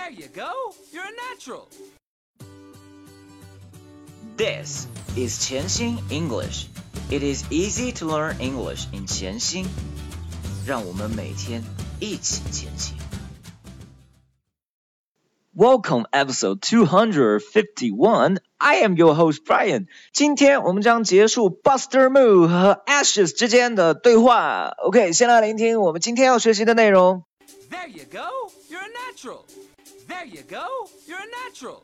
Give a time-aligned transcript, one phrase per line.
[0.00, 0.50] There you go.
[0.92, 1.68] You're a natural.
[4.36, 6.66] This is 潜心 English.
[7.10, 9.66] It is easy to learn English in 潜心。
[10.66, 11.62] 让我们每天
[12.00, 12.96] 一起前行。
[15.54, 18.40] Welcome episode 251.
[18.58, 19.86] I am your host Brian.
[20.12, 24.74] 今天我们将结束 Buster Moo 和 Ashes 之间的对话。
[24.84, 27.24] OK，先来聆听我们今天要学习的内容。
[27.70, 28.50] There you go.
[28.68, 29.44] You're a natural.
[30.10, 30.88] There you go.
[31.06, 31.80] You're a natural.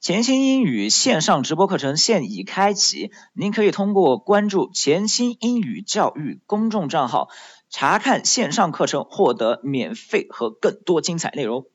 [0.00, 7.28] 潜心英语线上直播课程现已开启，您可以通过关注潜心英语教育公众账号，
[7.68, 11.66] 查看线上课程，获得免费和更多精彩内容。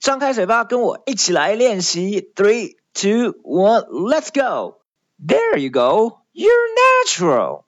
[0.00, 2.20] 张开嘴巴，跟我一起来练习。
[2.34, 4.78] Three, two, one, let's go.
[5.18, 6.20] There you go.
[6.32, 6.68] You're
[7.04, 7.64] natural.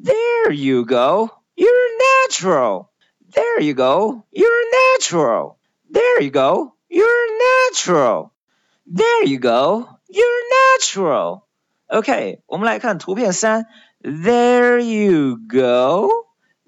[0.00, 1.30] There you go.
[1.54, 1.68] You're
[2.28, 2.90] natural.
[3.32, 4.24] There you go.
[4.30, 4.64] You're
[4.98, 5.56] natural.
[5.92, 6.74] There you go.
[6.92, 7.06] You're
[7.70, 8.32] natural.
[8.86, 9.86] There you go.
[10.08, 10.42] You're
[10.78, 11.42] natural.
[11.86, 13.66] OK，我们来看图片三。
[14.00, 16.08] There you go.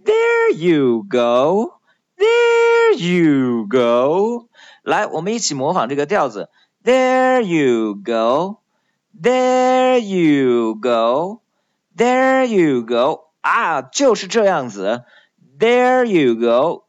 [0.02, 1.74] There you go.
[2.16, 4.48] There you go.
[4.82, 6.48] 来，我们一起模仿这个调子。
[6.82, 8.60] There you go.
[9.18, 11.40] There you go.
[11.96, 13.30] There you go.
[13.40, 15.04] 啊，就是这样子。
[15.58, 16.84] There you go.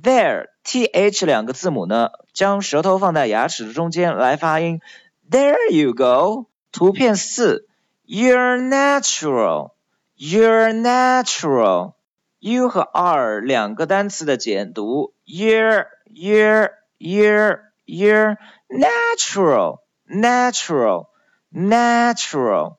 [0.00, 4.81] There t h 两个字母呢，将舌头放在牙齿的中间来发音。
[5.29, 6.47] There you go。
[6.71, 7.67] 图片四
[8.05, 9.73] ，You're natural。
[10.17, 11.93] You're natural。
[12.39, 21.07] U 和 R 两个单词的简读，You're You're You're You're natural natural
[21.51, 22.77] natural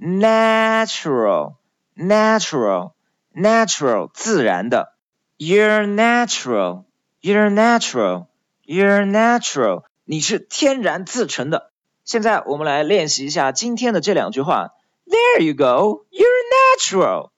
[0.00, 1.56] natural
[1.96, 2.92] natural
[3.34, 4.94] natural 自然的。
[5.36, 6.84] You're natural,
[7.23, 8.27] you're natural,
[8.65, 9.83] you're natural.
[10.05, 11.71] 你是天然自成的。
[12.03, 14.71] 现在我们来练习一下今天的这两句话。
[15.05, 16.43] There you go, you're
[16.77, 17.31] natural.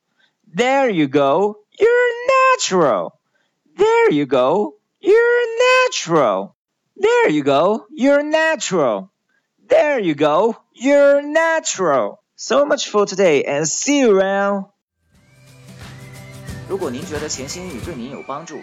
[0.54, 3.14] There you go, you're natural.
[3.78, 5.48] There you go, you're
[5.88, 6.56] natural.
[6.96, 9.10] There you go, you're natural.
[9.68, 12.20] There you go, you're natural.
[12.36, 14.66] So much for today and see you around.
[16.68, 18.60] 如果您觉得潜心英语对您有帮助，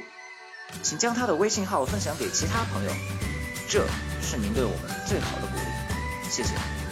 [0.81, 2.91] 请将他的微信号分享给其他朋友，
[3.69, 3.85] 这
[4.21, 6.29] 是您对我们最好的鼓励。
[6.29, 6.82] 谢谢。